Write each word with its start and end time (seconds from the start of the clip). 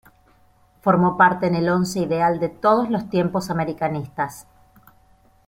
Formó 0.81 1.15
parte 1.15 1.45
en 1.45 1.53
el 1.53 1.69
once 1.69 1.99
ideal 1.99 2.39
de 2.39 2.49
todos 2.49 2.89
los 2.89 3.07
tiempos 3.11 3.51
americanistas. 3.51 4.47